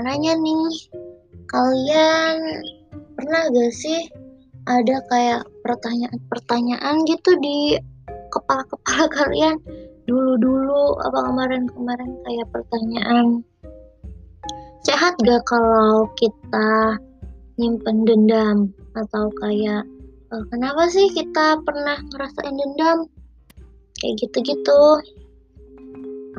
mau 0.00 0.08
nanya 0.08 0.32
nih, 0.32 0.88
kalian 1.44 2.40
pernah 3.20 3.52
gak 3.52 3.68
sih 3.76 4.08
ada 4.64 4.96
kayak 5.12 5.44
pertanyaan-pertanyaan 5.60 7.04
gitu 7.04 7.36
di 7.36 7.76
kepala-kepala 8.32 9.12
kalian? 9.20 9.60
Dulu-dulu 10.08 11.04
apa 11.04 11.20
kemarin-kemarin 11.28 12.16
kayak 12.24 12.48
pertanyaan 12.48 13.44
sehat 14.88 15.20
gak 15.20 15.44
kalau 15.44 16.08
kita 16.16 16.96
nyimpen 17.60 18.08
dendam? 18.08 18.72
Atau 18.96 19.28
kayak 19.36 19.84
e, 20.32 20.34
kenapa 20.48 20.88
sih 20.88 21.12
kita 21.12 21.60
pernah 21.60 22.00
ngerasain 22.08 22.56
dendam? 22.56 23.04
Kayak 24.00 24.16
gitu-gitu. 24.24 24.80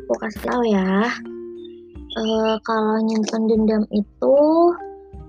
Aku 0.02 0.14
kasih 0.18 0.50
tahu 0.50 0.66
ya 0.66 1.14
e, 2.18 2.24
kalau 2.68 2.98
nyimpen 3.04 3.48
dendam 3.48 3.84
itu 3.92 4.38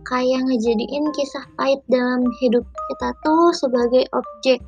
kayak 0.06 0.42
ngejadiin 0.46 1.06
kisah 1.14 1.46
pahit 1.54 1.80
dalam 1.86 2.26
hidup 2.42 2.66
kita 2.90 3.08
tuh 3.22 3.54
sebagai 3.54 4.04
objek 4.12 4.58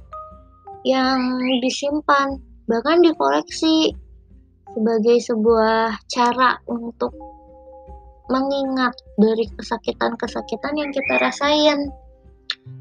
yang 0.86 1.20
disimpan 1.64 2.38
bahkan 2.70 3.00
dikoleksi 3.04 3.92
sebagai 4.74 5.18
sebuah 5.22 5.94
cara 6.10 6.58
untuk 6.66 7.14
mengingat 8.32 8.96
dari 9.20 9.44
kesakitan-kesakitan 9.54 10.74
yang 10.80 10.90
kita 10.90 11.14
rasain. 11.20 11.92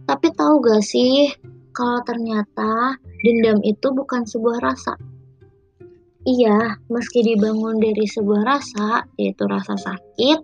Tapi 0.08 0.28
tahu 0.34 0.64
gak 0.64 0.84
sih 0.84 1.30
kalau 1.76 2.00
ternyata 2.08 2.95
dendam 3.22 3.59
itu 3.62 3.92
bukan 3.92 4.23
sebuah 4.23 4.64
rasa. 4.64 4.95
Iya, 6.23 6.80
meski 6.88 7.20
dibangun 7.20 7.84
dari 7.84 8.08
sebuah 8.08 8.47
rasa, 8.47 9.03
yaitu 9.20 9.44
rasa 9.44 9.75
sakit, 9.75 10.39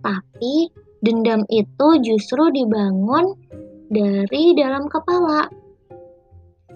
tapi 0.00 0.72
dendam 1.04 1.44
itu 1.52 1.88
justru 2.00 2.48
dibangun 2.48 3.36
dari 3.92 4.56
dalam 4.56 4.88
kepala. 4.88 5.44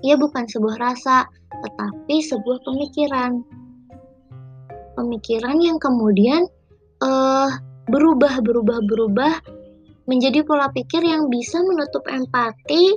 Ia 0.04 0.20
bukan 0.20 0.44
sebuah 0.44 0.76
rasa, 0.76 1.24
tetapi 1.64 2.20
sebuah 2.20 2.60
pemikiran. 2.68 3.40
Pemikiran 4.92 5.56
yang 5.64 5.80
kemudian 5.80 6.44
uh, 7.00 7.48
berubah, 7.88 8.44
berubah, 8.44 8.84
berubah 8.84 9.40
menjadi 10.04 10.44
pola 10.44 10.68
pikir 10.68 11.00
yang 11.00 11.32
bisa 11.32 11.64
menutup 11.64 12.04
empati, 12.04 12.92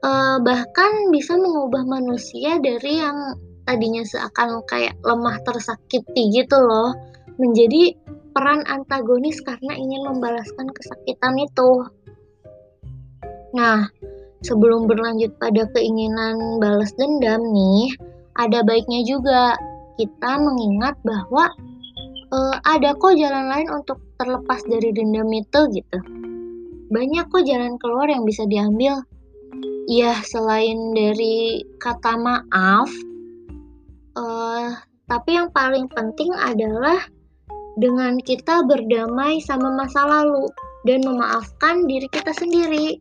uh, 0.00 0.40
bahkan 0.40 1.12
bisa 1.12 1.36
mengubah 1.36 1.84
manusia 1.84 2.56
dari 2.56 3.04
yang 3.04 3.36
tadinya 3.64 4.02
seakan 4.02 4.62
kayak 4.66 4.96
lemah 5.02 5.38
tersakiti 5.46 6.32
gitu 6.34 6.56
loh, 6.58 6.94
menjadi 7.38 7.96
peran 8.32 8.64
antagonis 8.66 9.38
karena 9.44 9.76
ingin 9.76 10.08
membalaskan 10.08 10.68
kesakitan 10.72 11.36
itu. 11.36 11.70
Nah, 13.52 13.84
sebelum 14.40 14.88
berlanjut 14.88 15.36
pada 15.36 15.68
keinginan 15.76 16.58
balas 16.58 16.96
dendam 16.96 17.44
nih, 17.52 17.92
ada 18.40 18.64
baiknya 18.64 19.04
juga 19.04 19.54
kita 20.00 20.40
mengingat 20.40 20.96
bahwa 21.04 21.52
uh, 22.32 22.56
ada 22.64 22.96
kok 22.96 23.14
jalan 23.20 23.52
lain 23.52 23.68
untuk 23.68 24.00
terlepas 24.16 24.64
dari 24.64 24.90
dendam 24.96 25.28
itu 25.30 25.60
gitu. 25.76 25.98
Banyak 26.88 27.28
kok 27.28 27.44
jalan 27.44 27.76
keluar 27.76 28.08
yang 28.08 28.24
bisa 28.24 28.48
diambil. 28.48 29.04
Ya, 29.90 30.16
selain 30.24 30.96
dari 30.96 31.60
kata 31.76 32.16
maaf, 32.16 32.88
uh, 34.16 34.76
tapi 35.08 35.36
yang 35.36 35.52
paling 35.52 35.86
penting 35.92 36.32
adalah 36.36 37.04
dengan 37.76 38.20
kita 38.20 38.64
berdamai 38.68 39.40
sama 39.40 39.72
masa 39.72 40.04
lalu 40.04 40.48
dan 40.84 41.00
memaafkan 41.04 41.88
diri 41.88 42.08
kita 42.12 42.32
sendiri 42.36 43.00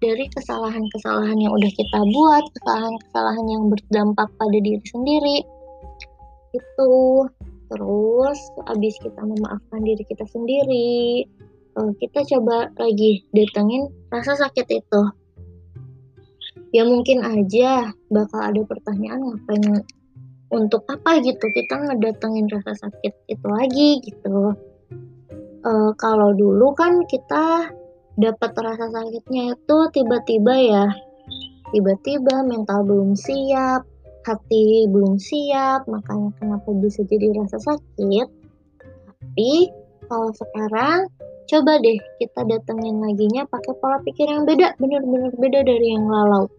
dari 0.00 0.28
kesalahan-kesalahan 0.28 1.38
yang 1.40 1.52
udah 1.56 1.72
kita 1.72 2.00
buat, 2.12 2.44
kesalahan-kesalahan 2.60 3.46
yang 3.48 3.62
berdampak 3.72 4.28
pada 4.36 4.58
diri 4.60 4.84
sendiri. 4.84 5.38
Itu 6.52 6.92
terus 7.66 8.38
abis 8.70 8.94
kita 9.02 9.20
memaafkan 9.24 9.80
diri 9.82 10.04
kita 10.06 10.24
sendiri, 10.30 11.26
eh, 11.74 11.90
kita 11.98 12.22
coba 12.36 12.70
lagi 12.78 13.24
datengin 13.32 13.88
rasa 14.12 14.36
sakit 14.36 14.66
itu. 14.68 15.02
Ya 16.76 16.84
mungkin 16.84 17.24
aja 17.24 17.90
bakal 18.12 18.40
ada 18.52 18.62
pertanyaan 18.68 19.24
ngapain 19.24 19.80
untuk 20.50 20.86
apa 20.86 21.18
gitu 21.22 21.42
kita 21.42 21.74
ngedatengin 21.90 22.46
rasa 22.50 22.86
sakit 22.86 23.12
itu 23.26 23.46
lagi 23.46 23.90
gitu. 24.02 24.54
E, 25.66 25.70
kalau 25.98 26.30
dulu 26.34 26.70
kan 26.78 27.02
kita 27.10 27.74
dapat 28.16 28.50
rasa 28.54 28.86
sakitnya 28.94 29.58
itu 29.58 29.78
tiba-tiba 29.92 30.54
ya 30.54 30.86
tiba-tiba 31.74 32.46
mental 32.46 32.86
belum 32.86 33.18
siap 33.18 33.82
hati 34.22 34.86
belum 34.90 35.18
siap 35.18 35.86
makanya 35.90 36.30
kenapa 36.38 36.68
bisa 36.78 37.02
jadi 37.06 37.34
rasa 37.34 37.58
sakit. 37.58 38.28
Tapi 39.20 39.70
kalau 40.06 40.30
sekarang 40.34 41.10
coba 41.46 41.78
deh 41.78 41.98
kita 42.18 42.40
datengin 42.46 42.98
laginya 43.02 43.46
pakai 43.46 43.74
pola 43.78 43.98
pikir 44.02 44.26
yang 44.26 44.42
beda 44.42 44.74
bener-bener 44.82 45.30
beda 45.38 45.60
dari 45.62 45.94
yang 45.94 46.06
lalu 46.10 46.50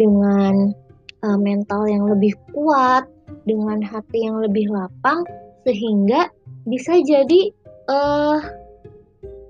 dengan 0.00 0.72
uh, 1.20 1.38
mental 1.38 1.84
yang 1.84 2.08
lebih 2.08 2.32
kuat 2.56 3.04
dengan 3.44 3.80
hati 3.80 4.26
yang 4.28 4.40
lebih 4.40 4.68
lapang 4.68 5.24
sehingga 5.64 6.28
bisa 6.68 7.00
jadi 7.04 7.52
uh, 7.88 8.38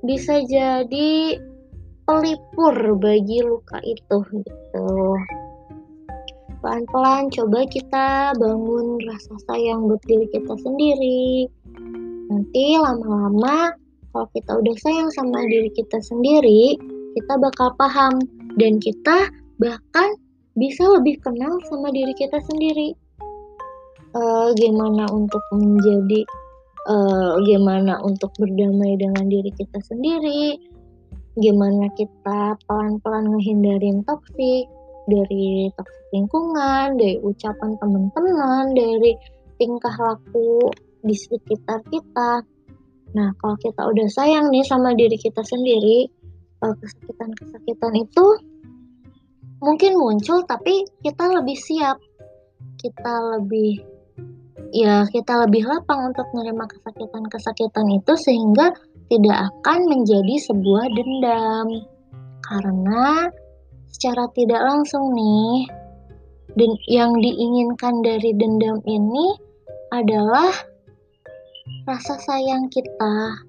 bisa 0.03 0.41
jadi 0.49 1.39
pelipur 2.09 2.75
bagi 2.99 3.39
luka 3.45 3.79
itu 3.87 4.19
gitu. 4.43 4.91
Pelan-pelan 6.61 7.33
coba 7.33 7.65
kita 7.71 8.37
bangun 8.37 9.01
rasa 9.09 9.35
sayang 9.49 9.89
buat 9.89 10.03
diri 10.05 10.29
kita 10.29 10.55
sendiri. 10.61 11.49
Nanti 12.29 12.77
lama-lama 12.77 13.73
kalau 14.11 14.27
kita 14.35 14.59
udah 14.59 14.77
sayang 14.83 15.11
sama 15.15 15.47
diri 15.47 15.71
kita 15.73 16.03
sendiri, 16.03 16.77
kita 17.17 17.35
bakal 17.39 17.73
paham 17.79 18.19
dan 18.59 18.83
kita 18.83 19.31
bahkan 19.63 20.19
bisa 20.59 20.83
lebih 20.99 21.17
kenal 21.23 21.63
sama 21.71 21.95
diri 21.95 22.13
kita 22.19 22.43
sendiri 22.51 22.93
uh, 24.15 24.49
gimana 24.57 25.07
untuk 25.11 25.43
menjadi 25.55 26.27
uh, 26.89 27.39
gimana 27.45 27.99
untuk 28.03 28.31
berdamai 28.39 28.99
dengan 28.99 29.27
diri 29.27 29.51
kita 29.55 29.79
sendiri? 29.85 30.59
Gimana 31.39 31.87
kita 31.95 32.59
pelan-pelan 32.67 33.31
ngehindarin 33.31 34.03
toksik 34.05 34.67
dari 35.07 35.71
toksik 35.75 36.07
lingkungan 36.11 36.99
dari 36.99 37.17
ucapan 37.23 37.79
teman-teman 37.79 38.75
dari 38.75 39.15
tingkah 39.57 39.95
laku 39.95 40.71
di 41.07 41.15
sekitar 41.15 41.81
kita? 41.89 42.43
Nah 43.15 43.29
kalau 43.39 43.57
kita 43.59 43.83
udah 43.87 44.09
sayang 44.11 44.51
nih 44.51 44.67
sama 44.67 44.95
diri 44.95 45.19
kita 45.19 45.43
sendiri 45.47 46.11
kesakitan-kesakitan 46.61 47.95
itu 47.97 48.27
mungkin 49.65 49.97
muncul 49.97 50.45
tapi 50.45 50.85
kita 51.01 51.25
lebih 51.41 51.57
siap 51.57 51.97
kita 52.81 53.13
lebih 53.37 53.81
ya 54.71 55.07
kita 55.11 55.47
lebih 55.47 55.67
lapang 55.67 56.15
untuk 56.15 56.27
menerima 56.35 56.65
kesakitan-kesakitan 56.71 57.87
itu 57.91 58.13
sehingga 58.19 58.75
tidak 59.11 59.37
akan 59.51 59.79
menjadi 59.91 60.35
sebuah 60.47 60.85
dendam. 60.95 61.69
Karena 62.47 63.31
secara 63.91 64.27
tidak 64.35 64.63
langsung 64.63 65.15
nih 65.15 65.67
dan 66.59 66.71
yang 66.91 67.15
diinginkan 67.19 68.03
dari 68.03 68.35
dendam 68.35 68.83
ini 68.87 69.39
adalah 69.95 70.51
rasa 71.87 72.19
sayang 72.19 72.71
kita. 72.71 73.47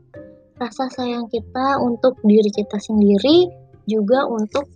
Rasa 0.62 0.86
sayang 0.94 1.26
kita 1.34 1.82
untuk 1.82 2.18
diri 2.22 2.50
kita 2.54 2.78
sendiri 2.78 3.50
juga 3.90 4.30
untuk 4.30 4.70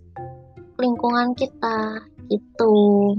lingkungan 0.82 1.34
kita 1.38 2.02
gitu. 2.26 3.14